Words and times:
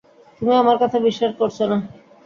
তুমি 0.37 0.53
আমার 0.55 0.77
কথা 0.81 0.97
বিশ্বাস 1.07 1.31
করছ 1.39 1.57
না! 1.71 1.77